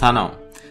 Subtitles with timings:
[0.00, 0.30] سلام.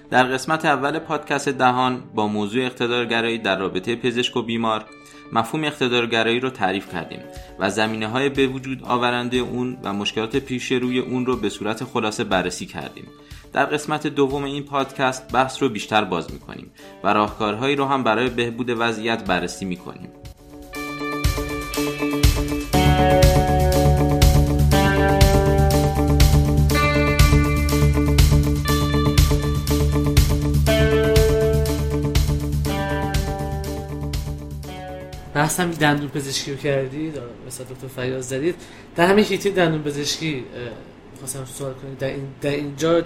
[0.10, 4.86] در قسمت اول پادکست دهان با موضوع اقتدارگرایی در رابطه پزشک و بیمار
[5.34, 7.20] مفهوم اقتدارگرایی رو تعریف کردیم
[7.59, 11.84] و زمینه های به وجود آورنده اون و مشکلات پیش روی اون رو به صورت
[11.84, 13.07] خلاصه بررسی کردیم.
[13.54, 16.71] در قسمت دوم این پادکست بحث رو بیشتر باز می‌کنیم
[17.04, 20.09] و راهکارهایی رو هم برای بهبود وضعیت بررسی می‌کنیم.
[35.49, 37.13] بحث هم دندون پزشکی رو کردید؟
[37.48, 38.55] مثلا دکتر فیاض زدید.
[38.95, 40.45] در همین هیته دندون پزشکی
[41.20, 43.03] خواستم سوال کنید در, این در اینجا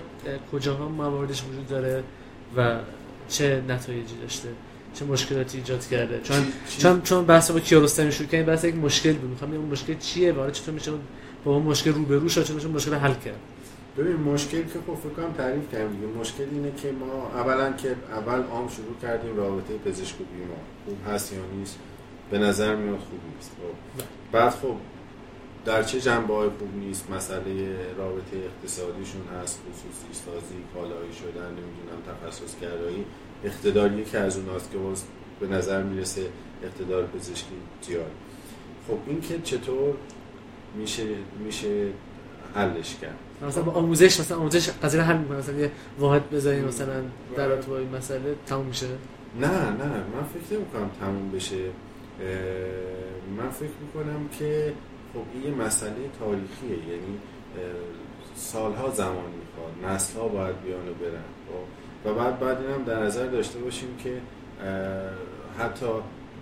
[0.52, 2.04] کجاها مواردش وجود داره
[2.58, 2.80] و
[3.30, 4.50] چه نتایجی داشته؟
[4.94, 6.46] چه مشکلاتی ایجاد کرده؟ چون
[6.80, 9.30] چون چون بحث با کیارستمی شروع کردیم بحث یک مشکل بود.
[9.30, 10.92] می‌خوام اون مشکل چیه و چطور میشه
[11.46, 13.40] با اون مشکل روبرو شد چون مشکل حل کرد؟
[13.98, 16.08] ببین مشکل که خب فکر کنم تعریف کردیم دیگه.
[16.20, 20.58] مشکل اینه که ما اولا که اول عام شروع کردیم رابطه پزشک و بیمار.
[20.86, 21.78] خوب هست یا نیست.
[22.32, 23.52] به نظر میاد خوب نیست.
[23.52, 24.04] خب.
[24.32, 24.76] بعد خب
[25.66, 32.02] در چه جنبه های خوب نیست؟ مسئله رابطه اقتصادیشون هست خصوصی سازی کالایی شدن نمی‌دونم
[32.08, 33.06] تخصص گرایی
[33.44, 34.78] اقتدار یکی از اون هست که
[35.40, 36.22] به نظر می‌رسه
[36.64, 38.12] اقتدار پزشکی زیاد.
[38.88, 39.94] خب این که چطور
[40.76, 41.04] میشه
[41.46, 41.88] میشه
[42.56, 43.16] حلش کرد؟
[43.48, 47.02] مثلا با آموزش مثلا آموزش قضیه حل می‌کنه مثلا یه واحد بذاریم مثلا
[47.38, 48.88] در با این مسئله تموم میشه؟
[49.40, 49.86] نه نه.
[49.86, 51.56] من فکر نمی کنم تموم بشه.
[53.38, 54.74] من فکر می‌کنم که
[55.14, 57.20] خب این مسئله تاریخیه یعنی
[58.36, 63.04] سالها زمان می‌خواد نسل ها باید بیان و برن خب؟ و بعد بعد هم در
[63.04, 64.22] نظر داشته باشیم که
[65.60, 65.86] حتی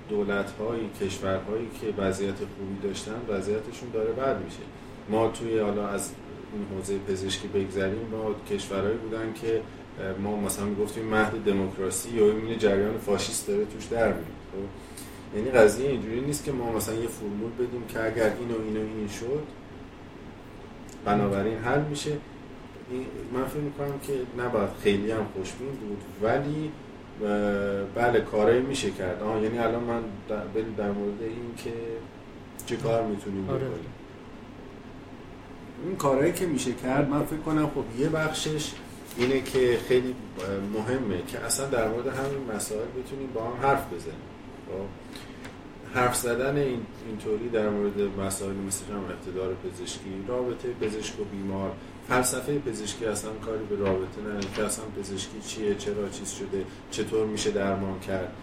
[0.10, 4.60] دولت هایی کشورهایی که وضعیت خوبی داشتن وضعیتشون داره بد میشه.
[5.10, 6.12] ما توی حالا از
[6.54, 9.62] این حوزه پزشکی بگذریم با کشورهایی بودن که
[10.24, 14.68] ما مثلا گفتیم مهد دموکراسی یا این جریان فاشیست داره توش در میاد خب؟
[15.36, 18.78] یعنی قضیه اینجوری نیست که ما مثلا یه فرمول بدیم که اگر این و این
[18.78, 19.44] و این شد
[21.06, 22.12] بنابراین حل میشه.
[23.34, 26.72] من فکر می‌کنم که نباید خیلی هم خوشبین بود ولی
[27.96, 29.24] بله کارایی میشه کرد.
[29.24, 30.44] آه یعنی الان من در,
[30.78, 31.74] در مورد این که
[32.66, 33.60] چه کار می‌تونیم آره.
[33.60, 33.94] بکنیم.
[35.86, 38.72] این کارهایی که میشه کرد من فکر کنم خب یه بخشش
[39.18, 40.16] اینه که خیلی
[40.74, 44.31] مهمه که اصلا در مورد همین مسائل بتونیم با هم حرف بزنیم.
[45.94, 51.72] حرف زدن این اینطوری در مورد مسائل مثل هم اقتدار پزشکی رابطه پزشک و بیمار.
[52.08, 57.28] فلسفه پزشکی اصلا کاری به رابطه نداره که اصلا پزشکی چیه چرا چیز شده چطور
[57.28, 58.34] میشه درمان کرد.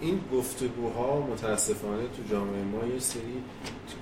[0.00, 3.42] این گفتگوها متاسفانه تو جامعه ما یه سری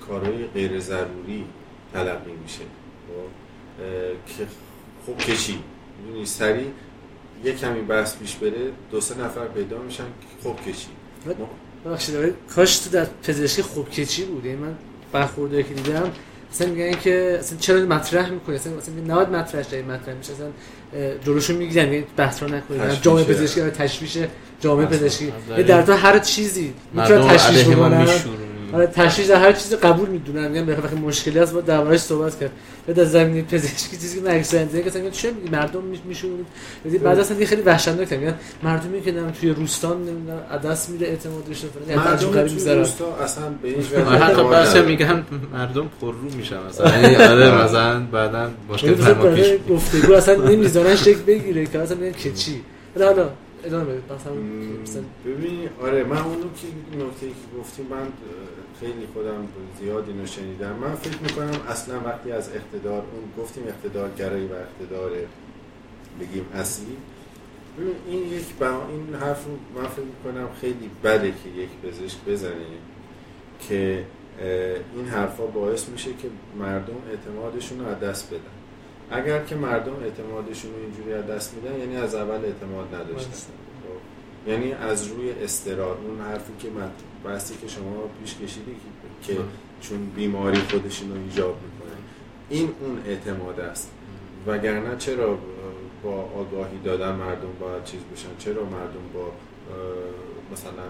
[0.08, 1.44] کارهای غیر ضروری
[1.92, 2.64] تلقی میشه.
[3.08, 3.28] خب،
[4.26, 4.46] که
[5.06, 5.58] خب کشی.
[6.24, 6.72] سری
[7.44, 8.52] یه کمی بحث پیش بره.
[8.90, 10.04] دو سه نفر پیدا میشن
[10.44, 10.86] خب کشی.
[11.86, 14.74] ببخشید کاش تو در پزشکی خوب کچی بود یعنی من
[15.12, 16.10] برخورده که دیدم.
[16.52, 20.32] اصلا میگن که اصلا چرا مطرح می‌کنی؟ اصلا اصلا نهاد مطرحش داری مطرح میشه.
[20.32, 20.48] اصلا
[21.24, 23.02] جلوشو می‌گیرن یعنی بحث رو نکنید.
[23.02, 24.18] جامعه پزشکی تشویش
[24.60, 25.32] جامعه پزشکی.
[25.66, 28.06] در تو هر چیزی می‌تونه تشویش بکنن
[28.72, 32.50] آره تشخیص هر چیزی قبول می‌دونن میگن بخاطر مشکلی هست با دربارش صحبت کرد
[32.86, 36.30] بعد از زمینه پزشکی چیزی که نگسنده که اصلا چه میگی مردم میشون
[36.84, 41.64] یعنی بعد اصلا خیلی وحشتناک میگن مردمی که نمی‌دونم توی روستان نمی‌دونم عدس میره اعتمادش
[41.64, 46.36] رو یعنی مردم توی روستا اصلا به هیچ وجه حتی بحث میگن مردم پر رو
[46.36, 46.98] میشن مثلا.
[46.98, 52.12] یعنی آره مثلا بعدا مشکل فرما پیش گفتگو اصلا نمی‌ذارن شک بگیره که اصلا میگن
[52.12, 52.60] که چی.
[52.98, 53.28] حالا
[53.64, 53.84] ادامه
[55.26, 56.66] ببین آره من اونو که
[56.96, 58.06] نکته که گفتیم من
[58.80, 59.48] خیلی خودم
[59.80, 65.10] زیاد اینو شنیدم من فکر می‌کنم اصلا وقتی از اقتدار اون گفتیم اقتدارگرایی و اقتدار
[66.20, 66.96] بگیم اصلی.
[68.08, 72.52] این یک با این حرف رو من فکر می‌کنم خیلی بده که یک پزشک بزنه
[73.68, 74.04] که
[74.94, 76.28] این حرفا باعث میشه که
[76.58, 78.40] مردم اعتمادشون رو از دست بدن.
[79.10, 83.30] اگر که مردم اعتمادشون رو اینجوری از دست میدن یعنی از اول اعتماد نداشتن.
[83.30, 83.65] خب؟
[84.46, 86.90] یعنی از روی استرار اون حرفی که من
[87.24, 88.76] بحثی که شما پیش کشیدی
[89.22, 89.36] که
[89.80, 91.96] چون بیماری خودشون رو ایجاب می‌کنه.
[92.50, 93.90] این اون اعتماد است.
[94.46, 95.38] وگرنه چرا
[96.02, 99.32] با آگاهی دادن مردم باید چیز بشن؟ چرا مردم با
[100.52, 100.82] مثلا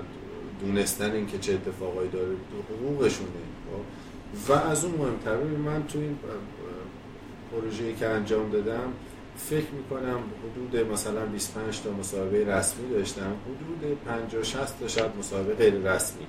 [0.60, 2.34] دونستن اینکه چه اتفاقایی داره؟
[2.70, 3.28] حقوقشونه.
[3.72, 6.18] خب؟ و از اون مهمتر من تو این
[7.52, 8.92] پروژه‌ای که انجام دادم
[9.36, 13.32] فکر می‌کنم حدود مثلا 25 تا مصاحبه رسمی داشتم.
[13.46, 16.26] حدود 50 60 تا شاید مصاحبه غیر رسمی.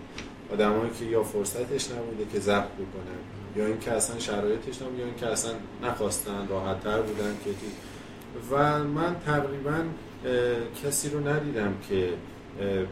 [0.53, 3.19] آدمایی که یا فرصتش نبوده که ضبط بکنن
[3.55, 5.51] یا اینکه اصلا شرایطش نبود یا اینکه اصلا
[5.83, 7.51] نخواستن راحت تر بودن که
[8.51, 9.83] و من تقریبا
[10.83, 12.09] کسی رو ندیدم که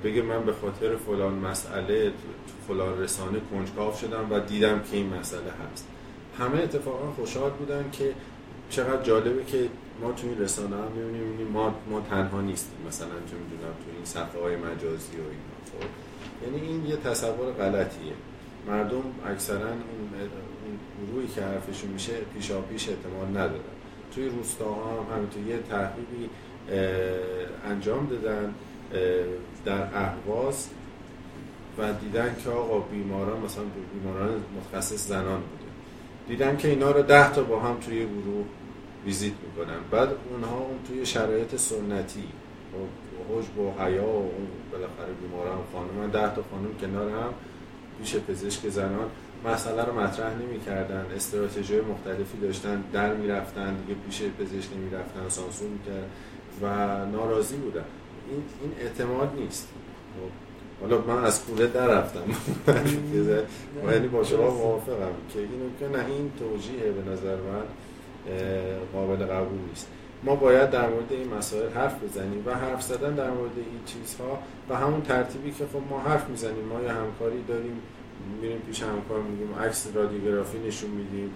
[0.03, 2.11] بگه من به خاطر فلان مسئله
[2.67, 5.87] فلان رسانه کنجکاو شدم و دیدم که این مسئله هست.
[6.39, 8.13] همه اتفاقا خوشحال بودن که
[8.69, 9.69] چقدر جالبه که
[10.01, 12.77] ما توی این رسانه هم می‌بینیم ما, ما تنها نیستیم.
[12.87, 15.55] مثلا چه می‌دونم توی این صفحه های مجازی و اینا.
[15.71, 15.85] خب؟
[16.43, 18.13] یعنی این یه تصور غلطیه.
[18.67, 23.75] مردم اکثرا اون گروهی که حرفشون میشه پیشا پیش اعتماد ندارن.
[24.15, 26.29] توی روستاها هم همینطور یه تحقیقی
[27.65, 28.53] انجام دادن
[29.65, 30.69] در اهواز
[31.77, 33.63] و دیدن که آقا بیماران مثلا
[33.93, 35.71] بیماران متخصص زنان بوده.
[36.27, 38.45] دیدن که اینا رو ده تا با هم توی گروه
[39.05, 42.23] ویزیت می‌کنن بعد اونها اون توی شرایط سنتی
[43.29, 47.33] حجب و حیا و اون بالاخره بیماران خانم ده تا خانم کنار هم
[47.99, 49.09] پیش پزشک زنان.
[49.45, 55.29] مسئله رو مطرح نمی کردن استراتژی مختلفی داشتن در می‌رفتن دیگه پیش پزشک نمی رفتن
[55.29, 56.09] سانسور می‌کرد
[56.61, 56.65] و
[57.05, 57.85] ناراضی بودن.
[58.29, 59.67] این, این اعتماد نیست.
[60.15, 60.31] خب،
[60.81, 62.23] حالا من از کوله در رفتم
[63.91, 67.63] یعنی با شما موافقم که اینو که نه این توجیه به نظر من.
[68.93, 69.87] قابل قبول نیست.
[70.23, 74.39] ما باید در مورد این مسائل حرف بزنیم و حرف زدن در مورد این چیزها
[74.69, 77.79] و همون ترتیبی که خب ما حرف می‌زنیم ما یه همکاری داریم
[78.41, 81.31] میریم پیش همکار میگیم عکس رادیوگرافی نشون میدیم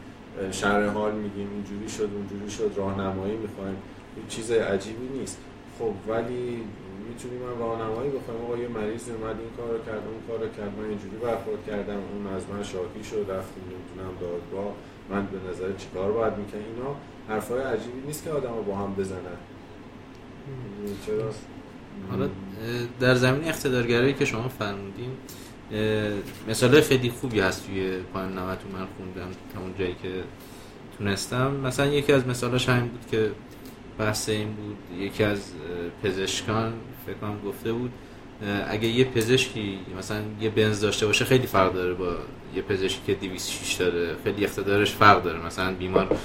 [0.51, 3.77] شرح حال میگیم اینجوری شد اونجوری شد راهنمایی می‌خوایم
[4.15, 5.37] این چیز عجیبی نیست.
[5.79, 6.63] خب ولی
[7.09, 8.41] می‌تونیم من راهنمایی بخوایم.
[8.45, 12.23] آقا یه مریض اومد این کارو کرد اون کارو کرد من اینجوری برخورد کردم اون
[12.35, 14.73] از من شاکی شد رفتیم نمی‌تونم دادگاه.
[15.09, 16.95] من به نظر چیکار باید می‌کنم اینا
[17.29, 19.19] حرفای عجیبی نیست که آدم با هم بزنن.
[21.05, 21.31] چرا؟
[22.11, 22.29] حالا
[22.99, 25.11] در زمین اقتدارگرایی که شما فرمودین
[26.49, 30.23] مثال خیلی خوبی هست توی پایان نوتون من خوندم تا اون جایی که
[30.97, 31.51] تونستم.
[31.51, 33.31] مثلا یکی از مثالاش همین بود که
[33.97, 35.51] بحث این بود یکی از
[36.03, 36.73] پزشکان
[37.05, 37.91] فکر کنم گفته بود
[38.69, 42.15] اگه یه پزشکی مثلا یه بنز داشته باشه خیلی فرق داره با
[42.55, 44.15] یه پزشکی که 206 داره.
[44.23, 45.45] خیلی اقتدارش فرق داره.
[45.45, 46.17] مثلا بیمار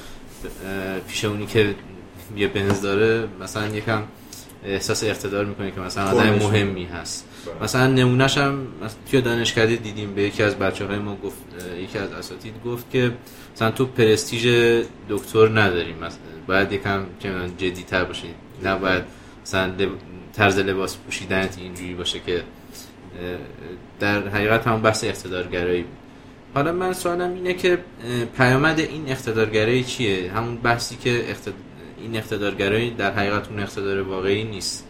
[1.08, 1.74] پیش اونی که
[2.36, 4.02] یه بنز داره مثلا یکم
[4.64, 7.28] احساس اقتدار می‌کنه که مثلا آدم مهمی هست.
[7.46, 7.64] بله.
[7.64, 8.66] مثلا نمونهش هم
[9.10, 11.38] توی دانشکده دیدیم به یکی از بچه های ما گفت
[11.82, 13.12] یکی از اساتید گفت که
[13.54, 14.46] مثلا تو پرستیژ
[15.08, 15.96] دکتر نداریم.
[16.46, 17.06] باید یکم
[17.58, 18.28] جدی تر باشه
[18.64, 19.02] نباید
[19.44, 19.72] مثلا
[20.32, 22.42] طرز لباس پوشیدنت اینجوری باشه که
[24.00, 25.84] در حقیقت هم بحث اقتدارگرایی.
[26.54, 27.78] حالا من سوالم اینه که
[28.36, 31.24] پیامد این اقتدارگرایی چیه؟ همون بحثی که
[31.98, 34.86] این اقتدارگرایی در حقیقت اون اقتدار واقعی نیست.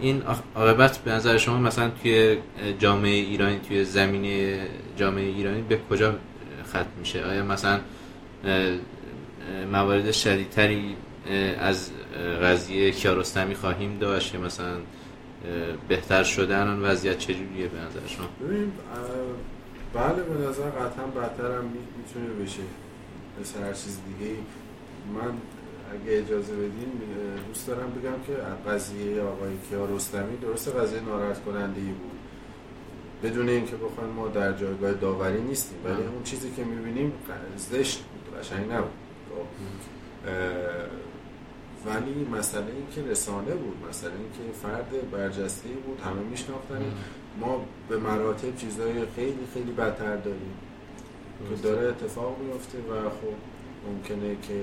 [0.00, 0.22] این
[0.54, 2.36] عاقبت به نظر شما مثلا توی
[2.78, 6.14] جامعه ایرانی توی زمینه جامعه ایرانی به کجا
[6.68, 7.80] ختم میشه؟ آیا مثلا
[9.72, 10.96] موارد شدیدتری
[11.58, 11.90] از
[12.42, 14.76] قضیه کیارستمی خواهیم داشت مثلا
[15.88, 18.26] بهتر شدن اون وضعیت چجوریه به نظر شما؟
[19.94, 21.64] بله به نظر قطعا بدتر هم
[21.98, 22.62] می‌تونه بشه.
[23.40, 24.34] مثل هر چیز دیگه
[25.14, 25.32] من
[25.92, 26.92] اگه اجازه بدین
[27.48, 32.18] دوست دارم بگم که قضیه آقای کیارستمی درست قضیه ناراحت کننده ای بود.
[33.22, 37.12] بدون اینکه بخوایم ما در جایگاه داوری نیستیم ولی اون چیزی که می‌بینیم
[37.56, 38.90] زشت بود قشنگ نبود.
[39.30, 39.46] خب.
[41.86, 46.82] ولی مسئله این که رسانه بود مسئله این که فرد برجسته بود همه میشناختن.
[47.40, 50.54] ما به مراتب چیزهای خیلی خیلی بدتر داریم.
[51.48, 53.34] که داره اتفاق میفته و خب
[53.88, 54.54] ممکنه که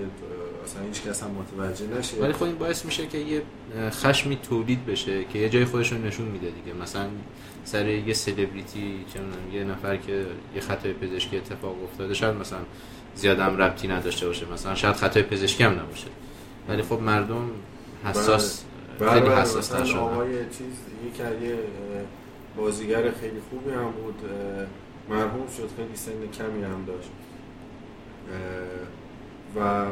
[0.65, 2.17] اصلا هیچ کس هم متوجه نشه.
[2.17, 3.41] ولی خب این باعث میشه که یه
[3.89, 6.77] خشمی تولید بشه که یه جای خودش نشون میده دیگه.
[6.81, 7.07] مثلا
[7.63, 9.05] سر یه سلبریتی
[9.53, 12.59] یه نفر که یه خطای پزشکی اتفاق افتاده شاید مثلا
[13.15, 14.45] زیاد هم ربطی نداشته باشه.
[14.53, 16.07] مثلا شاید خطای پزشکی هم نباشه.
[16.69, 17.49] ولی خب مردم
[18.03, 18.63] حساس
[18.99, 19.09] بله.
[19.09, 19.99] خیلی بله، حساس تر شدن.
[19.99, 20.73] آقای چیز
[21.43, 21.57] یه
[22.57, 24.29] بازیگر خیلی خوبی هم بود
[25.09, 27.09] مرحوم شد خیلی سن کمی هم داشت.
[29.55, 29.85] و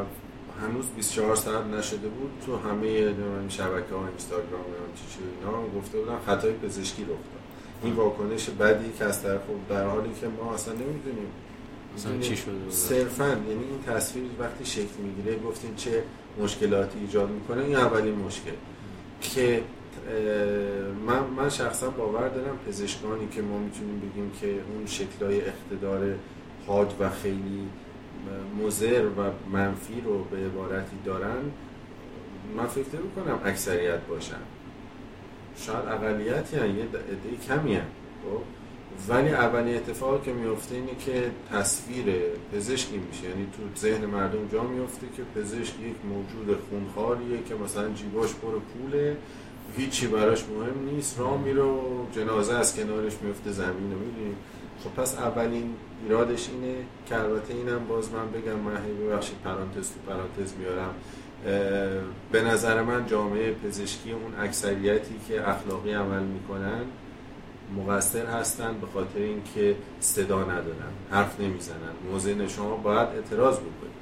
[0.61, 2.31] هنوز 24 ساعت نشده بود.
[2.45, 3.13] تو همه
[3.49, 7.17] شبکه ها اینستاگرام و چی اینا گفته بودن خطای پزشکی رخ داد.
[7.83, 11.27] این واکنش بدی که از طرف در حالی که ما اصلا نمی‌دونیم
[11.97, 16.03] مثلا چی شده صرفا یعنی این تصویر وقتی شکل می‌گیره گفتیم چه
[16.39, 18.51] مشکلاتی ایجاد می‌کنه این اولین مشکل.
[19.21, 19.63] که
[21.07, 26.15] من, من شخصا باور دارم پزشکانی که ما می‌تونیم بگیم که اون شکلهای اقتدار
[26.67, 27.67] حاد و خیلی
[28.63, 31.51] مزر و منفی رو به عبارتی دارن
[32.57, 32.85] من فکر
[33.15, 34.35] کنم اکثریت باشن.
[35.57, 38.56] شاید اقلیتی یه عده کمی خب؟
[39.09, 42.05] ولی اولین اتفاقی که میفته اینه که تصویر
[42.53, 43.23] پزشکی میشه.
[43.29, 48.59] یعنی تو ذهن مردم جا میفته که پزشک یک موجود خونخواریه که مثلا جیباش پر
[48.59, 49.17] پوله
[49.77, 53.99] هیچی براش مهم نیست راه میره و جنازه از کنارش میفته زمین رو.
[53.99, 54.35] می‌دونیم
[54.83, 55.73] خب پس اولین
[56.03, 56.75] ایرادش اینه
[57.05, 60.93] که البته اینم باز من بگم من هی ببخشید پرانتز تو پرانتز میارم.
[62.31, 66.81] به نظر من جامعه پزشکی اون اکثریتی که اخلاقی عمل می‌کنن
[67.75, 71.93] مقصر هستن به خاطر اینکه صدا ندارن حرف نمی‌زنن.
[72.11, 73.97] موضع شما باید اعتراض بکنید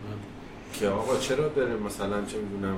[0.74, 2.77] که آقا چرا داره مثلا چه می‌دونم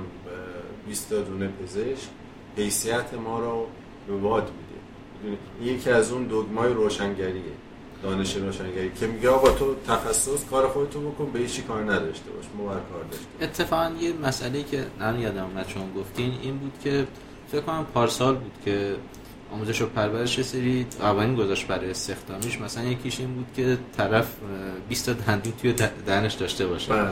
[0.86, 2.08] 20 دونه پزشک
[2.56, 3.66] حیثیت ما رو
[4.08, 4.50] به باد
[5.22, 5.38] میده؟
[5.72, 7.42] یکی از اون دگمای روشنگریه
[8.02, 12.44] دانش روشنگری که میگه آقا تو تخصص کار خودتو بکن به هیچی کار نداشته باش
[12.58, 17.06] مو کار داشته اتفاقا یه مسئله که من یادم اومد چون گفتین این بود که
[17.52, 18.96] فکر کنم پارسال بود که
[19.52, 22.60] آموزش و پرورش سری قوانین گذاشت برای استخدامیش.
[22.60, 24.36] مثلا یکیش این بود که طرف
[24.88, 25.74] 20 تا دندون توی
[26.06, 26.92] دهنش داشته باشه.
[26.92, 27.10] بله.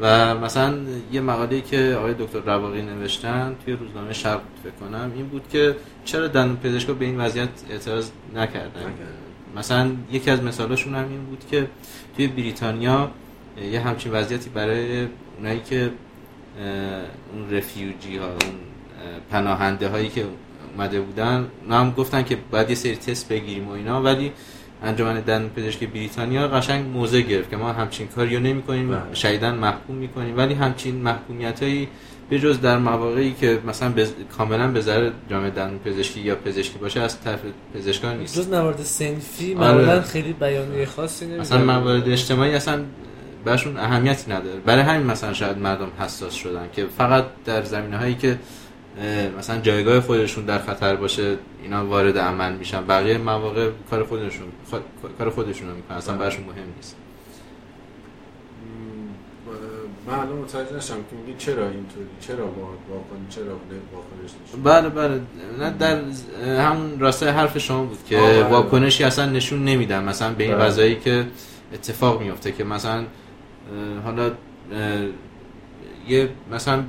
[0.00, 0.74] و مثلا
[1.12, 5.76] یه مقاله که آقای دکتر رواقی نوشتن توی روزنامه شرق فکر کنم این بود که
[6.04, 8.92] چرا دندون پزشکا به این وضعیت اعتراض نکردن؟
[9.56, 11.66] مثلا یکی از مثالاشون هم این بود که
[12.16, 13.10] توی بریتانیا
[13.72, 15.90] یه همچین وضعیتی برای اونایی که
[17.32, 18.54] اون رفیوجی ها اون
[19.30, 20.24] پناهنده هایی که
[20.76, 21.46] اومده بودن.
[21.70, 24.32] هم گفتن که باید یه سری تست بگیریم و اینا ولی
[24.82, 28.98] انجمن دندون پزشکی بریتانیا قشنگ موضع گرفت که ما همچین کاریو نمی کنیم بله.
[29.12, 30.36] شایدن محکوم می‌کنیم.
[30.36, 31.88] ولی همچین محکومیت هایی
[32.30, 34.12] به جز در مواقعی که مثلا بز...
[34.38, 37.40] کاملا به ذره جامعه دندون پزشکی یا پزشکی باشه از طرف
[37.74, 38.36] پزشکان نیست.
[38.38, 39.72] جز موارد سنفی آره.
[39.72, 42.84] معمولا خیلی بیانیه خاصی نمیده مثلا موارد اجتماعی اصلا
[43.44, 44.60] برشون اهمیتی نداره.
[44.60, 48.38] برای همین مثلا شاید مردم حساس شدن که فقط در زمینه هایی که
[49.38, 52.86] مثلا جایگاه خودشون در خطر باشه اینا وارد عمل میشن.
[52.86, 54.46] بقیه مواقع کار خودشون
[55.18, 55.96] کار خودشون رو می‌کنن.
[55.96, 56.96] اصلا برشون مهم نیست.
[60.06, 63.44] من الان متوجه نشم که میگی چرا اینطوری چرا واکنش چرا
[63.92, 65.20] واکنش بله بله.
[65.58, 66.00] نه در
[66.60, 68.42] همون راسته حرف شما بود که بله.
[68.42, 70.04] واکنشی اصلا نشون نمیدن.
[70.04, 70.64] مثلا به این بله.
[70.64, 71.26] قضایی که
[71.74, 73.04] اتفاق میفته که مثلا
[74.04, 74.30] حالا
[76.08, 76.84] یه مثلا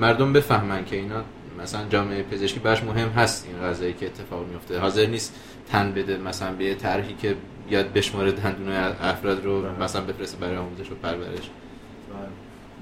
[0.00, 1.22] مردم بفهمن که اینا
[1.62, 4.78] مثلا جامعه پزشکی برش مهم هست این قضایی که اتفاق میفته.
[4.78, 5.34] حاضر نیست
[5.68, 7.36] تن بده مثلا به یه طرحی که
[7.70, 9.82] یاد بشماره دندون افراد رو بله.
[9.82, 11.50] مثلا بفرسته برای آموزش و پرورش.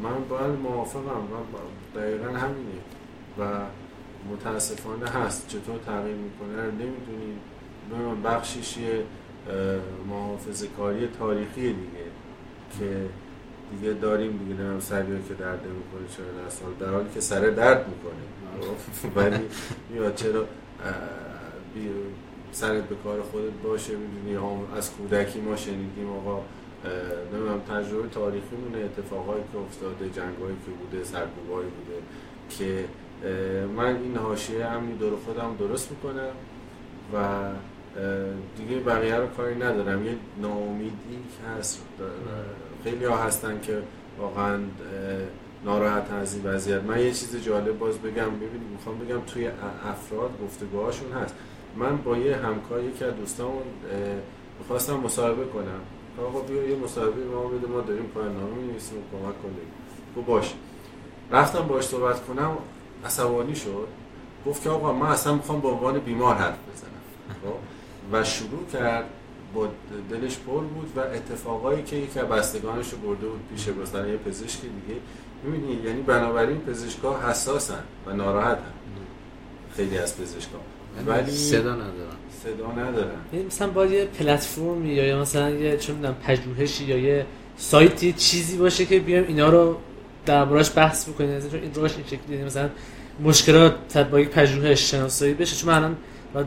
[0.03, 1.01] من باید موافقم.
[1.01, 2.81] و دقیقا همینه.
[3.39, 3.45] و
[4.33, 5.49] متاسفانه هست.
[5.49, 7.39] چطور تغییر می‌کنه رو نمی‌دونیم.
[7.93, 9.03] من بخشیش یه
[10.09, 12.09] محافظ کاری تاریخی دیگه
[12.79, 13.07] که
[13.71, 17.87] دیگه داریم دیگه نمیم سریع که درد می‌کنه چرا سال در حالی که سر درد
[17.89, 18.23] می‌کنه
[19.17, 19.45] ولی
[19.91, 20.45] میاد چرا
[22.53, 24.39] سرت به کار خودت باشه می‌دونی
[24.77, 26.43] از کودکی ما شنیدیم آقا
[27.33, 32.03] نمی‌دونم تجربه تاریخی مونه اتفاقایی که افتاده جنگایی که بوده سرکوبایی بوده
[32.51, 32.85] که
[33.77, 36.33] من این حاشیه امنی دور خودم درست می‌کنم
[37.15, 37.49] و
[38.57, 40.07] دیگه بقیه رو کاری ندارم.
[40.07, 41.85] یه ناامیدی که هست
[42.85, 43.83] خیلی ها هستن که
[44.19, 44.59] واقعا
[45.65, 46.83] ناراحت از این وضعیت.
[46.83, 48.31] من یه چیز جالب باز بگم.
[48.31, 49.47] ببینید می‌خوام بگم توی
[49.85, 51.35] افراد گفتگوهاشون هست.
[51.77, 53.63] من با یه همکاری که دوستامون
[54.59, 55.81] می‌خواستم مصاحبه کنم.
[56.27, 59.73] آقا بیا یه مصاحبه ما بده ما داریم پایان نامه می‌نویسیم کمک کنیم
[60.17, 60.55] گفت باش
[61.31, 62.51] رفتم باش صحبت کنم
[63.05, 63.89] عصبانی شد.
[64.47, 66.91] گفت که آقا من اصلا می‌خوام به عنوان بیمار حرف بزنم.
[67.43, 67.57] خب؟
[68.13, 69.05] و شروع کرد
[69.55, 69.69] با
[70.11, 74.17] دلش پر بود و اتفاقایی که یکی از بستگانش رو برده بود پیش مثلا یه
[74.17, 75.01] پزشک دیگه.
[75.45, 78.73] می‌بینی؟ یعنی بنابراین پزشکا حساسن و ناراحتن.
[79.77, 80.59] خیلی از پزشکا
[80.97, 82.17] یعنی ولی صدا ندارن.
[82.45, 83.21] صدا ندارن.
[83.33, 87.27] یعنی مثلا باید یه پلتفرمی یا مثلا یه چه می‌دونم پژوهشی یا یه
[87.57, 89.77] سایتی چیزی باشه که بیام اینا رو
[90.27, 91.41] دربارش بحث بکنیم.
[91.41, 92.71] چون این روش این شکلی مثلا
[93.21, 95.57] مشکلات با یک پژوهش شناسایی بشه.
[95.57, 95.97] چون من الان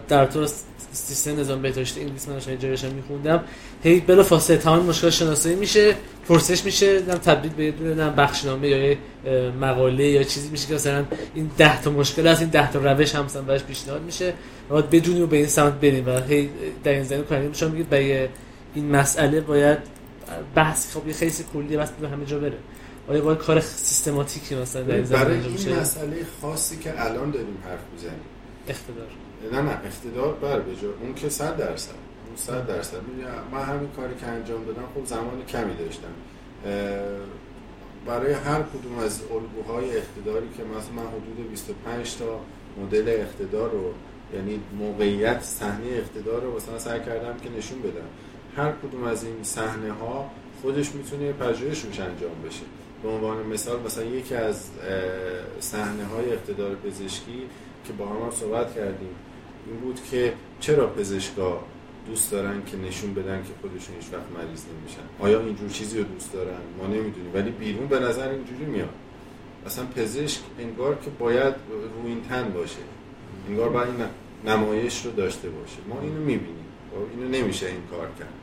[0.07, 0.47] در تو
[0.93, 3.43] سیستم نظام بهداشت انگلیس من داشتم جایش میخوندم.
[3.83, 5.95] هی بلا فاصله تمام مشکل شناسایی میشه
[6.27, 7.71] پرسش میشه نم تبدیل به یه
[8.09, 8.95] بخشنامه یا
[9.61, 11.05] مقاله یا چیزی میشه که مثلا
[11.35, 14.33] این 10 تا مشکل هست این 10 تا روش هم مثلا براش پیشنهاد میشه.
[14.69, 16.49] باید بدونیم و به این سمت بریم و هی
[16.83, 18.27] در این زمینه کنیم شما میگید برای
[18.75, 19.77] این مسئله باید
[20.55, 22.57] بحث خب یه خیلی کلیه بس به همه جا بره.
[23.09, 27.79] آیا باید کار سیستماتیکی مثلا در این برای این مسئله خاصی که الان داریم حرف
[27.93, 28.21] می‌زنیم.
[28.67, 29.07] اقتدار.
[29.51, 31.95] نه نه اقتدار بر بجا اون که صد درصد.
[32.27, 32.97] اون صد درصد.
[33.51, 36.13] من همین کاری که انجام دادم خب زمان کمی داشتم.
[38.05, 42.39] برای هر کدوم از الگوهای اقتداری که مثلا من حدود 25 تا
[42.83, 43.93] مدل اقتدار رو
[44.35, 48.07] یعنی موقعیت صحنه اقتدار رو مثلا سعی کردم که نشون بدم.
[48.57, 50.31] هر کدوم از این صحنه ها
[50.61, 52.63] خودش می‌تونه پژوهش روش انجام بشه.
[53.03, 54.69] به عنوان مثال مثلا یکی از
[55.59, 57.41] صحنه های اقتدار پزشکی
[57.85, 59.15] که با هم, صحبت کردیم.
[59.67, 61.63] این بود که چرا پزشکا
[62.07, 66.03] دوست دارن که نشون بدن که خودشون هیچ وقت مریض نمیشن؟ آیا اینجور چیزی رو
[66.03, 67.31] دوست دارن؟ ما نمی‌دونیم.
[67.33, 68.93] ولی بیرون به نظر اینجوری میاد.
[69.65, 72.79] اصلا پزشک انگار که باید رو این تن باشه.
[73.49, 74.07] انگار باید این
[74.53, 75.77] نمایش رو داشته باشه.
[75.89, 76.65] ما اینو می‌بینیم.
[76.91, 78.33] خب، اینو نمیشه این کار کرد.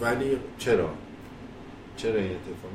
[0.00, 0.90] ولی چرا؟
[1.96, 2.72] چرا این اتفاق؟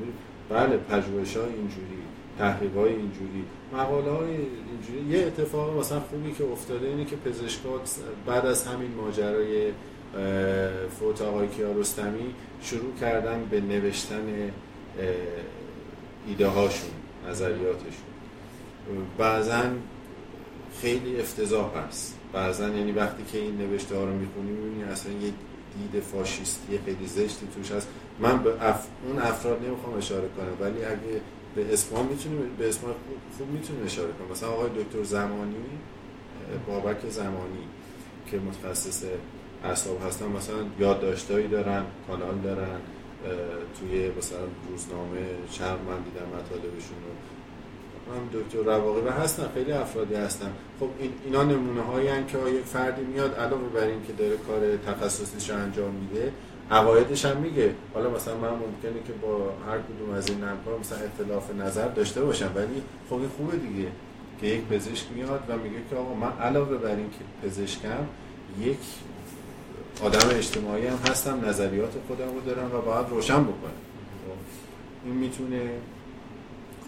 [0.49, 1.97] بله پژوهش های اینجوری
[2.37, 3.43] تحقیق های اینجوری
[3.73, 8.91] مقاله های اینجوری یه اتفاق مثلا خوبی که افتاده اینه که پزشکات بعد از همین
[8.91, 9.71] ماجرای
[10.99, 14.51] فوت آقای کیارستمی شروع کردن به نوشتن
[16.27, 16.89] ایده هاشون
[17.29, 18.03] نظریاتشون.
[19.17, 19.61] بعضا
[20.81, 22.19] خیلی افتضاح هست.
[22.33, 25.19] بعضا یعنی وقتی که این نوشته ها رو می‌خونی می‌بینی اصلا یه
[25.91, 27.87] دید فاشیستی خیلی زشتی توش هست.
[28.19, 28.87] من به اف...
[29.07, 31.21] اون افراد نمی‌خوام اشاره کنم ولی اگه
[31.55, 32.81] به اسم می‌تونیم به اسم
[33.37, 35.55] خوب می‌تونیم اشاره کنیم مثلا آقای دکتر زمانی
[36.67, 37.63] بابک زمانی
[38.31, 39.03] که متخصص
[39.63, 42.79] اعصاب هستن مثلا یادداشتایی دارن کانال دارن
[43.79, 45.19] توی مثلا روزنامه
[45.51, 47.13] چند من دیدم مطالبشون رو.
[48.15, 50.51] هم دکتر رواقی و هستن خیلی افرادی هستن.
[50.79, 50.89] خب
[51.25, 55.91] اینا نمونه هایی که یک فردی میاد علاوه بر این که داره کار تخصصیش انجام
[55.93, 56.31] میده
[56.71, 57.75] عقایدش هم میگه.
[57.93, 62.21] حالا مثلا من ممکنه که با هر کدوم از این نمکار مثلا اختلاف نظر داشته
[62.21, 63.87] باشم ولی خب خوبه دیگه
[64.41, 68.07] که یک پزشک میاد و میگه که آقا من علاوه بر این که پزشکم
[68.59, 68.77] یک
[70.03, 73.73] آدم اجتماعی هم هستم نظریات خودم رو دارم و باید روشن بکنم.
[75.05, 75.69] این می‌تونه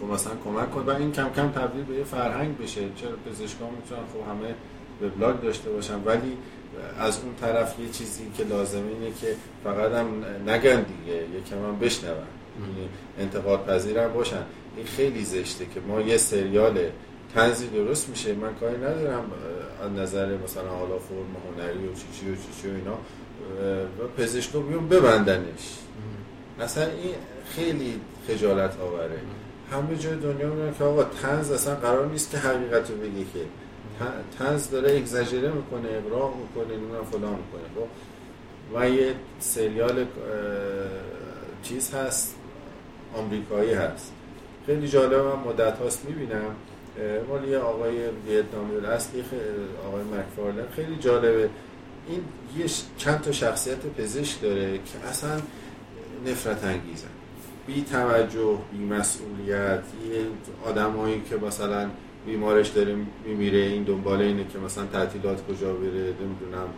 [0.00, 0.84] خب مثلا کمک کنه.
[0.84, 2.80] و این کم کم تبدیل به یه فرهنگ بشه.
[2.96, 4.54] چرا پزشکان می‌تونن؟ خب همه
[5.02, 6.36] وبلاگ داشته باشن ولی
[6.98, 11.78] از اون طرف یه چیزی که لازمه اینه که فقط هم نگن دیگه یکم هم
[11.78, 12.14] بشنون.
[12.60, 14.42] یعنی انتقاد پذیر باشن.
[14.76, 16.78] این خیلی زشته که ما یه سریال
[17.34, 18.34] تنزی درست میشه.
[18.34, 19.24] من کاری ندارم
[19.84, 22.98] از نظر مثلا حالا فرم هنری و چی چی و چی چی و اینا
[24.04, 25.78] و پزشکو بیون ببندنش.
[26.60, 27.14] اصلا این
[27.48, 29.18] خیلی خجالت آوره.
[29.72, 33.40] همه جای دنیا میگن که آقا تنز اصلا قرار نیست که حقیقت رو بگه که.
[34.38, 37.62] تنز داره اگزاجره می‌کنه ابراغ می‌کنه نمی‌دونم فلان می‌کنه.
[37.74, 37.88] خب
[38.74, 40.06] و یه سریال
[41.62, 42.34] چیز هست
[43.14, 44.12] آمریکایی هست.
[44.66, 46.54] خیلی جالب من مدت هاست می‌بینم.
[47.28, 47.96] مال یه آقای
[48.28, 49.24] ویتنامی اصلی
[49.86, 50.70] آقای مکفارلن.
[50.76, 51.50] خیلی جالبه.
[52.08, 52.20] این
[52.58, 52.66] یه
[52.98, 55.40] چند تا شخصیت پزشک داره که اصلا
[56.26, 57.08] نفرت انگیزن
[57.66, 59.82] بی توجه بی مسئولیت
[60.12, 60.26] یه
[60.66, 61.90] آدمایی که مثلا
[62.26, 66.68] بیمارش داره میمیره این دنبال اینه که مثلا تعطیلات کجا بره نمی‌دونم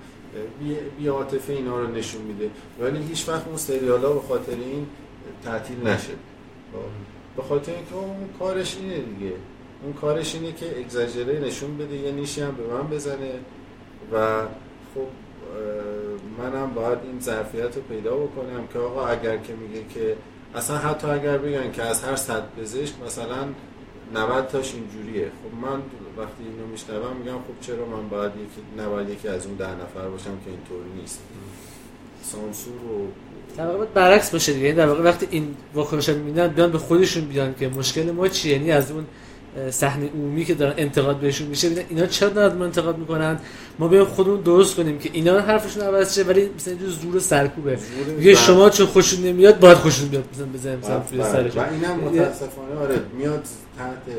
[0.98, 4.86] بی عاطفه اینا رو نشون میده ولی هیچ وقت اون سریال به خاطر این
[5.44, 6.12] تعطیل نشه
[6.72, 9.32] خب؟ به خاطر اینکه اون کارش اینه دیگه
[9.82, 13.32] اون کارش اینه که اگزاجره نشون بده یه نیشی هم به من بزنه
[14.12, 14.42] و
[14.94, 15.08] خب
[16.38, 20.16] منم باید این ظرفیت رو پیدا بکنم که آقا اگر که میگه که
[20.54, 23.48] اصلا حتی اگر بگن که از هر صد پزشک مثلا
[24.14, 25.26] 90 تاش اینجوریه.
[25.26, 25.82] خب من
[26.16, 30.08] وقتی اینو میشنوم میگم خب چرا من باید یکی نباید یکی از اون ده نفر
[30.08, 31.20] باشم که اینطوری نیست.
[32.22, 33.06] سانسور و
[33.56, 34.72] در واقع برعکس باشه دیگه.
[34.72, 38.70] در واقع وقتی این واکنش میدن بیان به خودشون بیان که مشکل ما چیه؟ یعنی
[38.70, 39.06] از اون
[39.70, 43.38] صحنه عمومی که دارن انتقاد بهشون میشه ببینن اینا چرا دارن ما انتقاد می‌کنن؟
[43.78, 47.78] ما بیایم خودمون درست کنیم که اینا حرفشون عوض شه ولی مثلا یه زور سرکوبه.
[48.16, 51.56] میگه شما چون خوشون نمیاد باید خوشون بیاد مثلا بزنیم توی سرش.
[51.56, 53.44] و اینم متاسفانه آره میاد
[53.78, 54.16] تحت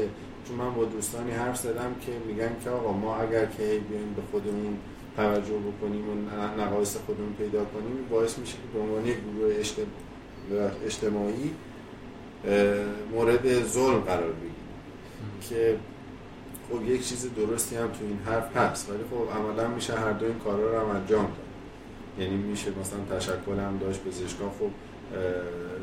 [0.47, 4.21] چون من با دوستانی حرف زدم که میگن که آقا ما اگر که بیایم به
[4.31, 4.77] خودمون
[5.15, 6.13] توجه بکنیم و
[6.61, 9.53] نقایص خودمون پیدا کنیم باعث میشه که به عنوان گروه
[10.85, 11.51] اجتماعی
[13.13, 14.58] مورد ظلم قرار بگیریم.
[15.49, 15.77] که
[16.69, 20.25] خب یک چیز درستی هم تو این حرف هست ولی خب عملا میشه هر دو
[20.25, 21.49] این کارا رو هم انجام داد.
[22.19, 24.71] یعنی میشه مثلا تشکل هم داشت پزشکان خب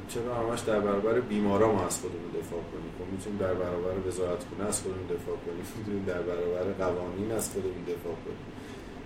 [0.09, 4.45] چرا همش در برابر بیمارا ما از خودمون دفاع کنیم؟ خب می‌تونیم در برابر وزارت
[4.45, 8.47] کنه از خودمون دفاع کنیم می‌تونیم در برابر قوانین از خودمون دفاع کنیم.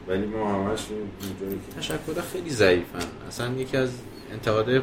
[0.09, 0.87] ولی ما همش
[1.23, 2.99] اینجوری که تشکل خیلی ضعیفن.
[3.29, 3.91] اصلا یکی از
[4.33, 4.83] انتقادات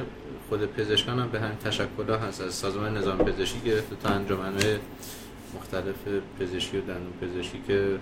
[0.49, 4.77] خود پزشکان هم به همین تشکل هست از سازمان نظام پزشکی گرفته تا انجمنهای
[5.55, 5.95] مختلف
[6.39, 7.97] پزشکی و دندون پزشکی که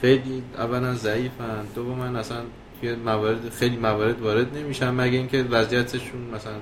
[0.00, 1.66] خیلی اولا ضعیفن.
[1.98, 2.42] من اصلا
[2.80, 6.52] توی موارد خیلی موارد وارد نمیشن مگه اینکه وضعیتشون مثلا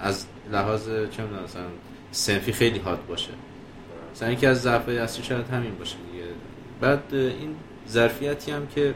[0.00, 1.66] از لحاظ چه مثلا
[2.12, 3.30] سنفی خیلی حاد باشه.
[4.14, 6.24] مثلا اینکه از ضعف اصلی شاید همین باشه دیگه.
[6.80, 7.56] بعد این
[7.88, 8.94] ظرفیتی هم که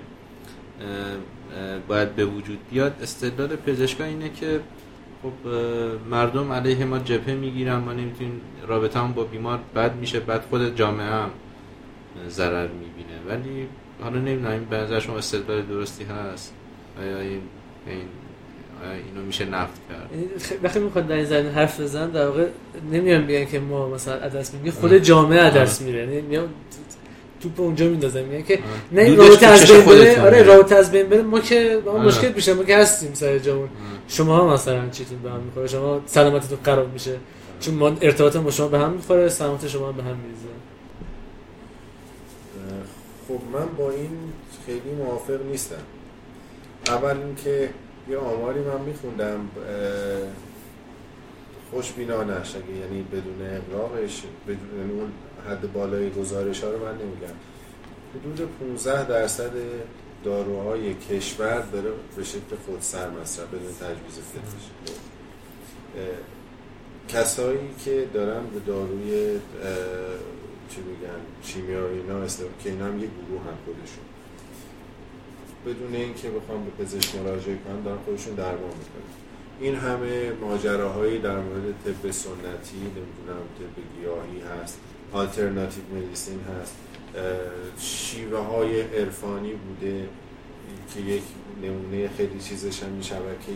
[1.89, 4.61] باید به وجود بیاد استدلال پزشکا اینه که
[5.25, 5.49] خب
[6.11, 10.77] مردم علیه ما جبهه می‌گیرن ما نمی‌تونیم رابطه هم با بیمار بد میشه بعد خود
[10.77, 11.31] جامعه هم
[12.29, 13.19] ضرر می‌بینه.
[13.29, 13.67] ولی
[14.03, 16.55] حالا نمی‌دونم این به شما استدلال درستی هست؟
[17.03, 17.41] آیا این,
[17.87, 18.03] این
[18.83, 20.27] اینو میشه نقد کرد؟ یعنی
[20.63, 22.47] وقتی می‌خواد در این زمین حرف بزن در واقع
[22.93, 26.01] نمیان بیان که ما مثلا عدس میگیم خود جامعه عدس میره.
[26.01, 26.49] یعنی میان
[27.41, 28.59] توپ اونجا میندازن میگن که
[28.93, 30.23] نه این رابطه از بین بره.
[30.23, 31.23] آره رابطه از بین بره.
[31.23, 33.69] ما که ما مشکل میشه ما که هستیم سر جامون.
[34.09, 35.67] شما مثلا چیتون به هم می‌خوره.
[35.67, 37.19] شما سلامتتون خراب میشه.
[37.61, 40.49] چون ما ارتباط با شما به هم می‌خوره سلامت شما به هم میریزه.
[43.29, 44.11] خب من با این
[44.67, 45.83] خیلی موافق نیستم.
[46.87, 47.71] اول اینکه
[48.09, 49.49] یه آماری من میخوندم
[51.71, 55.13] خوشبینانش اگه یعنی بدون اقراقش بدون یعنی اون
[55.49, 57.35] حد بالای گزارش ها رو من نمیگم.
[58.15, 59.51] حدود 15 درصد
[60.25, 64.95] داروهای کشور داره به شکل خود سر مصرف بدون تجویز فیلمش
[67.09, 69.41] کسایی که دارن به داروی
[70.69, 74.05] چی میگن شیمیایی اینا استفاده که اینا هم یه گروه هم خودشون.
[75.67, 79.11] بدون اینکه بخوام به پزشک مراجعه کنن دارن خودشون درمان می‌کنن.
[79.61, 84.79] این همه ماجراهایی در مورد طب سنتی نمی‌دونم طب گیاهی هست
[85.13, 86.75] آلترناتیو مدیسین هست.
[87.79, 90.09] شیوه های عرفانی بوده
[90.95, 91.23] که یک
[91.63, 93.53] نمونه خیلی چیزش هم شبکه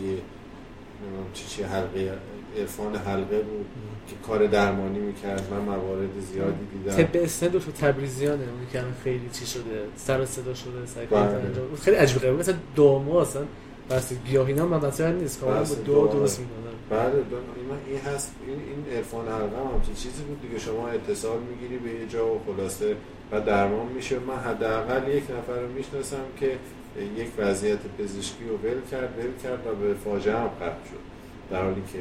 [1.35, 2.19] چی چی حلقه
[2.59, 3.67] عرفان حلقه بود
[4.09, 7.03] که کار درمانی می‌کرد من موارد زیادی دیدم.
[7.03, 9.63] طب اسند و تبریزیانه اونی که خیلی چی شده.
[9.97, 11.41] سر صدا شده سعی بله.
[11.83, 13.43] خیلی عجیبه مثلا دوما اصلا
[13.91, 17.23] بس گیاهی نام من مثلا نیست کاملا با دو درست می‌دادن بله
[17.87, 18.35] این هست.
[18.47, 22.41] این این عرفان حلقه هم چیزی بود دیگه؟ شما اتصال می‌گیری به یه جا و
[22.47, 22.97] خلاصه
[23.33, 24.19] و درمان میشه.
[24.19, 26.47] من حداقل یک نفر رو می‌شناسم که
[27.17, 31.05] یک وضعیت پزشکی رو ول کرد ول کرد و به فاجعه هم ختم شد.
[31.51, 31.99] در حالی که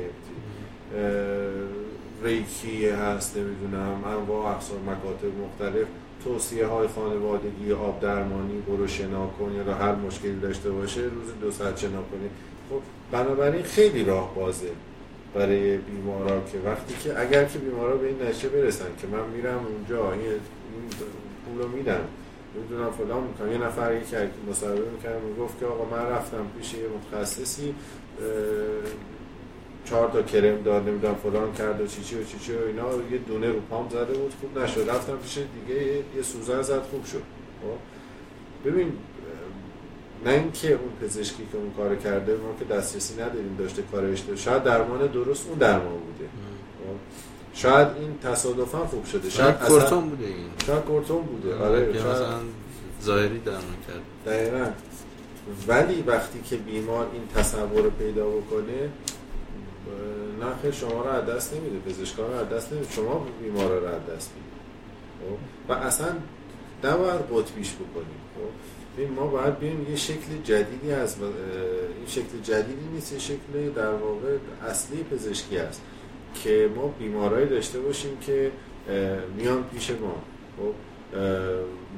[2.23, 5.88] ریکی هست نمی‌دونم انواع اقسام مکاتب مختلف.
[6.28, 11.52] توصیه های خانوادگی آب درمانی برو شنا کن یا هر مشکلی داشته باشه روز دو
[11.52, 12.32] ساعت شنا کنید.
[12.70, 14.72] خب بنابراین خیلی راه بازه
[15.34, 19.66] برای بیمارا که وقتی که اگر که بیمارا به این نشه برسن که من میرم
[19.66, 20.22] اونجا این
[21.46, 22.02] پول رو میدم
[22.56, 23.52] نمی‌دونم فلان می‌کنم.
[23.52, 27.76] یه نفر که مصاحبه می‌کرد می‌گفت که آقا من رفتم پیش یه متخصصی
[29.89, 32.91] چهار تا کرم داد نمی‌دونم فلان کرد و چیچی و چیچی و اینا.
[33.12, 34.89] یه دونه رو پام زده بود خوب نشد.
[34.89, 35.84] رفتم پیش دیگه
[36.15, 37.21] یه سوزن زد خوب شد.
[37.62, 38.69] خب.
[38.69, 38.93] ببین
[40.26, 44.43] نه اینکه اون پزشکی که اون کار کرده ما که دسترسی نداریم داشته کارش داشته
[44.43, 46.30] شاید درمان درست اون درمان بوده.
[46.80, 46.95] خب؟
[47.54, 49.30] شاید این تصادفا خوب شده.
[49.30, 50.36] شاید کورتون بوده این.
[50.65, 51.56] شاید کورتون بوده.
[51.56, 52.39] آره شاید مثلا
[53.04, 54.34] ظاهری درمان کرد.
[54.34, 54.65] دقیقا.
[55.67, 58.89] ولی وقتی که بیمار این تصور رو پیدا بکنه
[60.41, 62.91] نخیر شما رو از دست نمیده پزشکان رو از دست نمیده.
[62.91, 64.58] شما بیمار رو از دست میده
[65.19, 65.38] خب؟
[65.69, 66.08] و اصلا
[66.84, 68.21] نباید قطبیش بکنیم.
[68.36, 73.93] خب؟ ما باید بیم یه شکل جدیدی از این شکل جدیدی نیست یه شکل در
[73.93, 75.82] واقع اصلی پزشکی است
[76.43, 78.52] که ما بیمارایی داشته باشیم که
[79.38, 80.15] میان پیش ما.
[80.58, 80.73] خب؟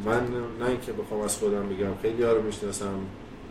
[0.05, 0.27] من
[0.59, 2.99] نه اینکه بخوام از خودم بگم خیلی ها رو می‌شناسم.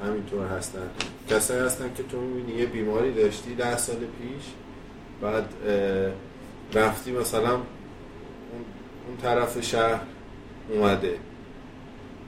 [0.05, 0.91] همینطور هستن.
[1.31, 4.45] کسایی هستن که تو می‌بینی یه بیماری داشتی ده سال پیش
[5.23, 5.45] بعد
[6.75, 10.01] رفتی مثلا اون طرف شهر
[10.69, 11.19] اومده.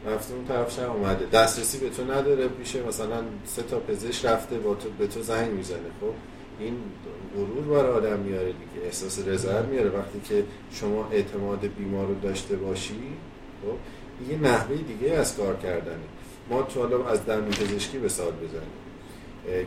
[0.07, 1.27] رفتی اون طرف شهر اومده.
[1.27, 5.51] دسترسی به تو نداره پیش مثلا سه تا پزشک رفته با تو به تو زنگ
[5.51, 5.79] می‌زنه.
[6.01, 6.15] خب
[6.59, 6.75] این
[7.37, 9.91] غرور برای آدم میاره دیگه احساس رضایت میاره.
[9.91, 13.01] وقتی که شما اعتماد بیمار رو داشته باشی
[13.63, 13.77] خب
[14.31, 15.97] یه نحوه دیگه از کار کردنه.
[16.51, 18.81] ما تو حالا از درمی پزشکی سال بزنیم.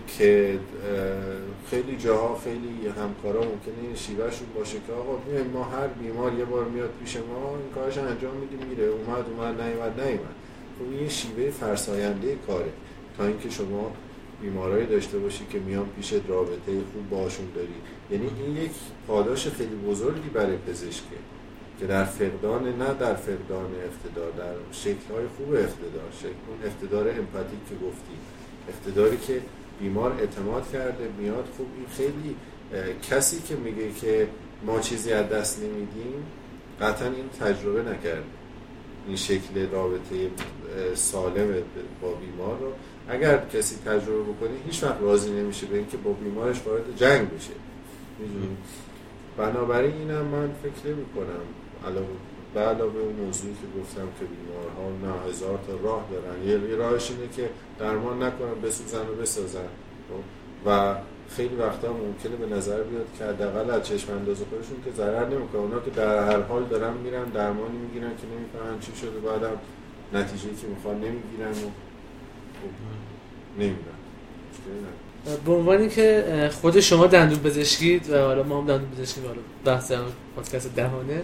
[0.07, 0.59] که
[1.69, 5.17] خیلی جاها خیلی همکارا ممکنه این شیوهشون باشه که آقا
[5.53, 8.83] ما هر بیمار یه بار میاد پیش ما این کارش انجام میدیم میره.
[8.83, 10.35] اومد اومد نیومد نیومد.
[10.79, 12.71] خب این شیوه فرساینده کاره.
[13.17, 13.91] تا اینکه شما
[14.41, 17.67] بیمارایی داشته باشی که میان پیش رابطه خوب باشون داری.
[18.11, 18.71] یعنی این یک
[19.07, 21.17] پاداش خیلی بزرگی برای پزشکه.
[21.83, 27.59] که در فقدان نه در فقدان اقتدار در شکل‌های خوب اقتدار شکل اون اقتدار امپاتیک
[27.69, 28.13] که گفتی
[28.69, 29.41] اقتداری که
[29.79, 32.35] بیمار اعتماد کرده میاد خوب این خیلی
[33.09, 34.27] کسی که میگه که
[34.65, 36.25] ما چیزی از دست نمیدیم
[36.81, 38.23] قطعا این تجربه نکرده.
[39.07, 40.29] این شکل رابطه
[40.95, 41.53] سالم
[42.01, 42.71] با بیمار رو.
[43.09, 47.53] اگر کسی تجربه بکنه هیچ وقت راضی نمیشه به اینکه با بیمارش وارد جنگ بشه.
[49.37, 52.07] بنابراین اینم من فکر نمی کنم علاوه
[52.53, 56.67] به علاوه موضوعی که گفتم که بیمارها نه هزار تا راه دارن.
[56.69, 59.69] یه راهش اینه که درمان نکنن بسوزن و بسازن.
[60.09, 60.23] خب؟
[60.69, 60.95] و
[61.35, 65.61] خیلی وقتا ممکنه به نظر بیاد که حداقل از چشم انداز خودشون که ضرر نمی‌کنه.
[65.61, 69.19] اونا که در هر حال دارن میرن درمانی می‌گیرن که نمی‌فهمن چی شده.
[69.19, 69.57] بعدم
[70.13, 71.69] نتیجه که می‌خوان نمی‌گیرن و
[72.59, 72.73] خب
[73.57, 73.77] نمیرن
[75.45, 79.91] به عنوانی که خود شما دندون پزشکید و حالا ما هم دندون پزشکی حالا بحث
[80.35, 81.23] پادکست دهانه.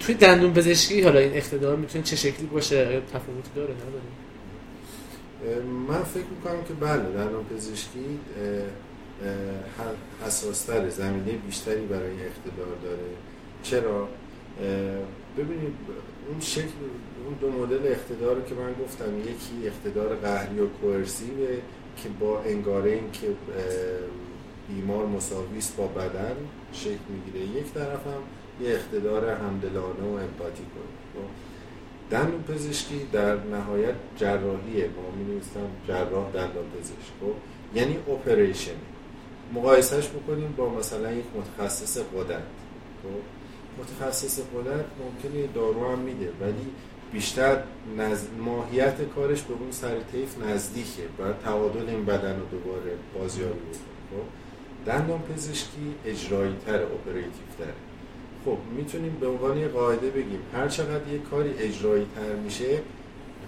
[0.00, 4.02] توی دندون پزشکی حالا این اقتدار می‌تونه چه شکلی باشه؟ تفاوتی داره؟ نداره
[5.88, 8.18] من فکر می‌کنم که بله دندون پزشکی
[10.26, 13.08] حساستر زمینه بیشتری برای اقتدار داره.
[13.62, 14.08] چرا؟
[15.38, 15.74] ببینید
[16.28, 16.68] اون شکل
[17.24, 21.56] اون دو مدل اقتدار که من گفتم یکی اقتدار قهری و کوئرسیوه
[21.96, 23.26] که با انگاره این که
[24.68, 26.36] بیمار مساویست با بدن
[26.72, 27.58] شکل می‌گیره.
[27.58, 28.22] یک طرف هم
[28.60, 31.28] یه اقتدار همدلانه و امپاتی کنه خب؟
[32.10, 34.84] دندون پزشکی در نهایت جراحیه.
[34.86, 35.40] ما می
[35.88, 37.12] جراح دندان پزشک.
[37.20, 37.34] خب؟
[37.78, 38.72] یعنی اپریشن
[39.54, 42.42] مقایسهش بکنیم با مثلا یک متخصص قدرت.
[43.02, 43.20] خب؟
[43.82, 46.66] متخصص قدرت ممکنه دارو هم میده ولی
[47.12, 47.62] بیشتر
[47.98, 48.24] نز...
[48.38, 51.02] ماهیت کارش به اون سر طیف نزدیکه.
[51.18, 54.26] باید تعادل این بدن رو دوباره بازیابی بکنه خب؟
[54.86, 57.74] دندان پزشکی اجرایی تر اپراتیو تره
[58.46, 60.40] خب می‌تونیم به عنوان یه قاعده بگیم.
[60.54, 62.80] هر چقدر یه کاری اجرایی تر میشه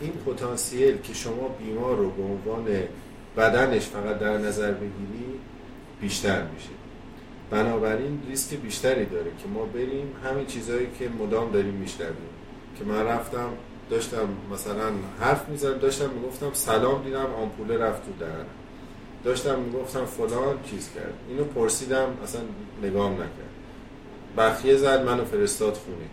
[0.01, 2.67] این پتانسیل که شما بیمار رو به عنوان
[3.37, 5.25] بدنش فقط در نظر بگیری
[6.01, 6.69] بیشتر میشه.
[7.51, 12.17] بنابراین ریسک بیشتری داره که ما بریم همین چیزهایی که مدام داریم میشنویم.
[12.79, 13.49] که من رفتم
[13.91, 18.47] داشتم مثلا حرف می‌زنم داشتم می‌گفتم سلام دیدم آمپوله رفت تو درن
[19.25, 21.15] داشتم می‌گفتم فلان چیز کرد.
[21.29, 22.41] اینو پرسیدم اصلا
[22.83, 23.58] نگام نکرد.
[24.37, 26.07] بخیه زد منو فرستاد خونه؟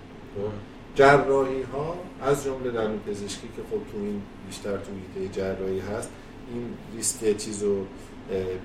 [0.96, 6.10] جراحی ها از جمله در پزشکی که خب تو این بیشتر تو ایده جراحی هست
[6.54, 7.86] این ریسک چیزو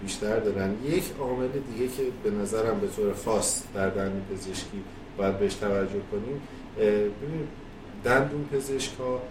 [0.03, 4.83] بیشتر دارن یک عامل دیگه که به نظرم به طور خاص در دندون پزشکی
[5.17, 6.41] باید بهش توجه کنیم
[6.77, 7.49] ببینید
[8.05, 9.23] دندون پزشک ها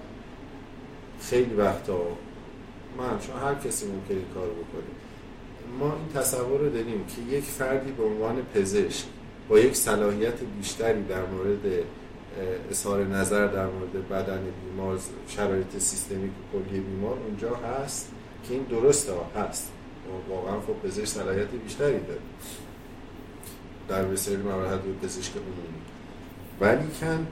[1.22, 2.00] خیلی وقتا
[2.98, 4.96] من چون هر کسی ممکن این کار بکنیم
[5.80, 9.06] ما این تصور رو داریم که یک فردی به عنوان پزشک
[9.50, 11.84] با یک صلاحیت بیشتری در مورد
[12.70, 18.12] اظهار نظر در مورد بدن بیمار شرایط سیستمیک کلی بیمار اونجا هست
[18.48, 19.72] که این درسته هست.
[20.30, 22.20] واقعا خب پزشک صلاحیت بیشتری داره.
[23.90, 25.82] در بسیاری مراحل پزشک عمومی.
[26.62, 27.28] ولی کن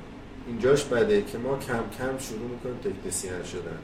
[0.47, 3.79] اینجاش بده که ما کم کم شروع می‌کنیم تکنسیان شدن.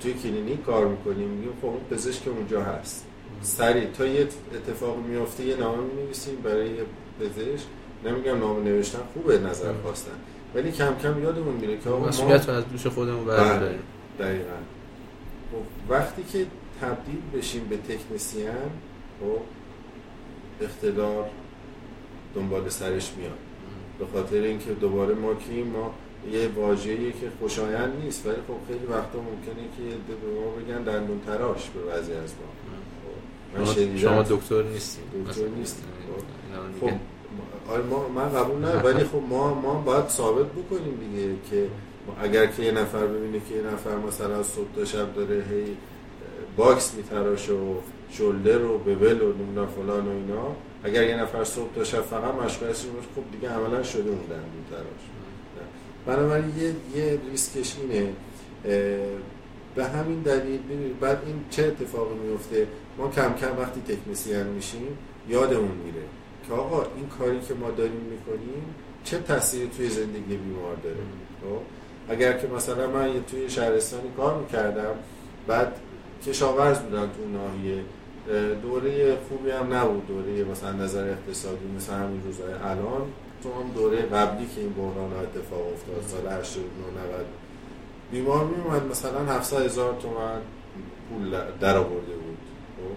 [0.00, 3.04] توی کلینیک کار می‌کنیم میگیم خب اون پزشک اونجا هست.
[3.42, 6.70] سریع تا یه اتفاق میفته یه نامه می‌نویسیم برای
[7.20, 7.66] پزشک
[8.04, 10.12] نمیگم نامه نوشتن خوبه نظر خواستن.
[10.54, 13.78] ولی کم کم یادمون میره که آقا ما از دوش خودمون برداریم
[14.18, 14.50] بله، دقیقا.
[15.52, 16.46] خب وقتی که
[16.80, 18.70] تبدیل بشیم به تکنسیان
[19.20, 19.40] خب
[20.60, 21.30] اقتدار
[22.34, 23.38] دنبال سرش میاد.
[23.98, 25.94] به خاطر اینکه دوباره ما کیم ما
[26.32, 31.20] یه واژه‌ای که خوشایند نیست ولی خب خیلی وقتا ممکنه که به ما بگن دندون
[31.26, 32.48] تراش به بعضی از ما.
[33.96, 35.84] شما دکتر نیستیم دکتر نیستیم
[36.80, 36.90] خب,
[37.70, 41.68] آره ما من قبول نه ولی خب ما ما باید ثابت بکنیم دیگه که
[42.22, 45.76] اگر که یه نفر ببینه که یه نفر مثلا صبح تا شب داره هی
[46.56, 47.74] box میتراشه و
[48.10, 52.34] shoulder و bevel و نمی‌دونم فلان و اینا اگر یه نفر صبح تا شب فقط
[52.34, 55.04] مشغول باشه خب دیگه عملا شده اون دندون تراش
[56.06, 58.12] بنابراین یه یه ریسکش اینه
[59.78, 60.60] به همین دلیل
[61.00, 62.66] بعد این چه اتفاقی میفته
[62.98, 66.02] ما کم کم وقتی تکنسین میشیم یادمون میره
[66.46, 70.96] که آقا این کاری که ما داریم می‌کنیم چه تأثیری توی زندگی بیمار داره؟
[71.42, 71.62] خب؟
[72.12, 74.94] اگر که مثلا من توی شهرستانی کار می‌کردم
[75.46, 75.72] بعد
[76.26, 77.82] کشاورز بودن تو ناحیه
[78.62, 80.06] دوره خوبی هم نبود.
[80.06, 83.02] دوره مثلا نظر اقتصادی مثل همین روزهای الان
[83.42, 86.64] تو هم دوره قبلی که این بحران اتفاق افتاد سال 89
[87.16, 87.26] 90
[88.10, 90.40] بیمار می اومد مثلا 700 هزار تومن
[91.08, 92.38] پول در آورده بود.
[92.76, 92.96] خب؟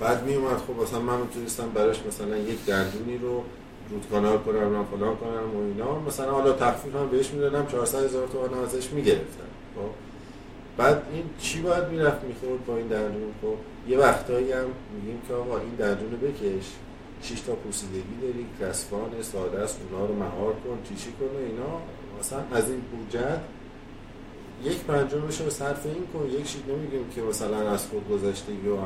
[0.00, 3.42] بعد می اومد خب مثلا من می‌تونستم براش مثلا یک دندونی رو
[3.90, 5.98] رود کانال کنم من فلان کنم و اینا.
[5.98, 9.50] مثلا حالا تخفیف هم بهش می‌دادم 400 هزار تومن ازش می‌گرفتم.
[9.76, 9.90] خب؟
[10.76, 13.54] بعد این چی باید می‌رفت می‌خورد با این دندون؟ خب؟
[13.90, 16.66] یه وقتایی هم میگیم که آقا این دندون رو بکش.
[17.22, 21.80] 6 تا پوسیدگی داری کسفان ساده است اونا رو مهار کن تیشی کن و اینا.
[22.20, 23.40] مثلا از این بودجت
[24.64, 28.76] یک پنجمش رو صرف این کن یک شید نمیگیم که مثلا از خود گذشتگی و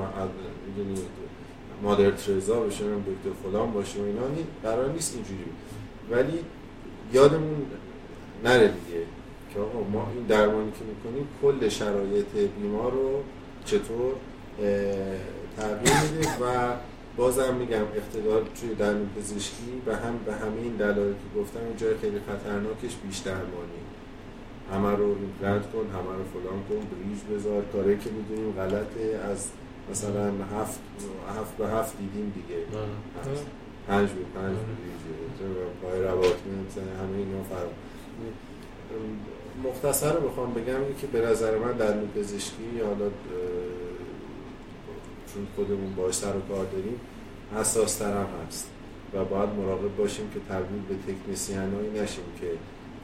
[1.82, 4.20] مادر ترزا بشه دکتر فلان باشه و اینا
[4.62, 5.44] قرار نیست اینجوری.
[6.10, 6.44] ولی
[7.12, 7.66] یادمون
[8.44, 9.00] نره دیگه
[9.54, 12.26] که آقا ما این درمانی که می‌کنیم کل شرایط
[12.60, 13.22] بیمار رو
[13.64, 14.14] چطور
[15.56, 16.74] تغییر میده و
[17.16, 21.76] بازم میگم اقتدار توی درمان پزشکی به هم به همه این دلایلی که گفتم این
[21.76, 23.82] جای خیلی خطرناکش بیشتر درمانی
[24.72, 27.62] همه رو رد کن همه رو فلان کن بریج بذار.
[27.72, 29.48] کاری که می‌دونیم غلطه از
[29.90, 30.80] مثلا هفت
[31.38, 32.60] هفت به هفت دیدیم دیگه.
[33.88, 35.02] پنج به پنج بریج.
[35.82, 36.36] پای روات
[36.68, 37.68] مثلا همه اینا فرق.
[39.64, 43.10] مختصر رو بخوام بگم که به نظر من در پزشکی حالا
[45.34, 47.00] چون خودمون باش سر و کار داریم
[47.56, 48.68] حساس ترم هست
[49.14, 52.46] و باید مراقب باشیم که تبدیل به تکنیسیان هایی نشیم که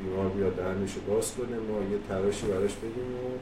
[0.02, 3.38] بیمار بیاد دهنش رو باز کنه ما یه تراشی براش بدیم و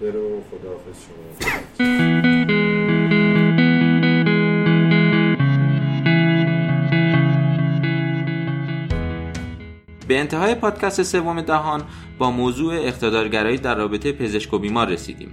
[0.00, 1.50] برو خداحافظ شما.
[10.08, 11.82] به انتهای پادکست سوم دهان
[12.18, 15.32] با موضوع اقتدارگرایی در رابطه پزشک و بیمار رسیدیم.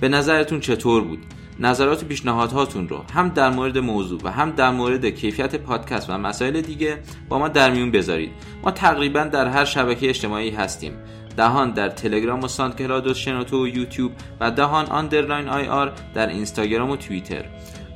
[0.00, 1.18] به نظرتون چطور بود؟
[1.60, 6.18] نظرات و پیشنهادهاتون رو هم در مورد موضوع و هم در مورد کیفیت پادکست و
[6.18, 8.32] مسائل دیگه با ما در میون بذارید.
[8.62, 10.92] ما تقریبا در هر شبکه اجتماعی هستیم.
[11.36, 16.90] دهان در تلگرام و ساندکلاد و شنوتو و یوتیوب و دهان underline IR در اینستاگرام
[16.90, 17.44] و توییتر.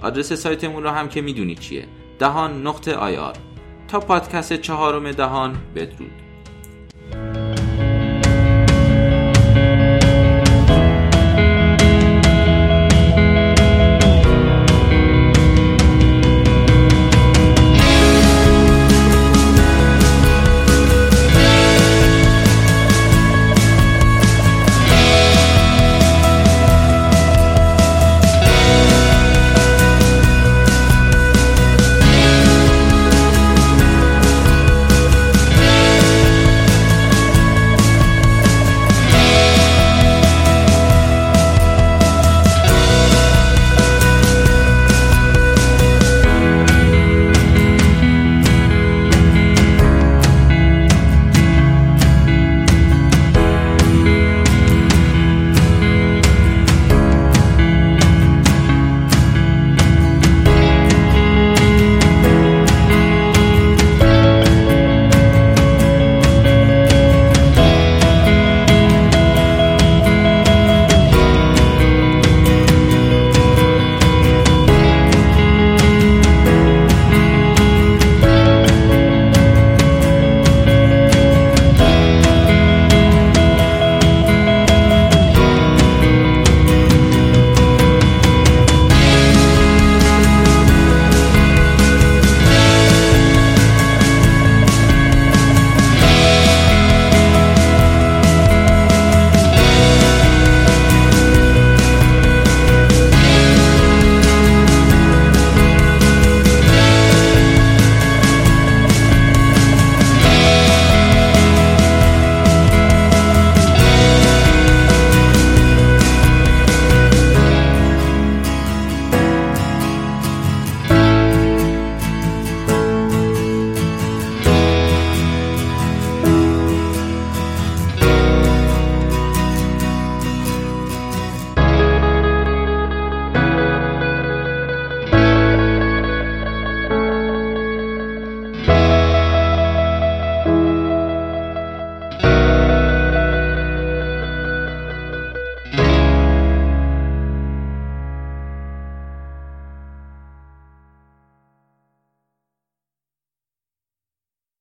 [0.03, 1.85] آدرس سایتمون رو هم که می‌دونید چیه؟
[2.19, 3.37] دهان نقطه IR.
[3.89, 6.22] تا پادکست چهارم دهان بدرود.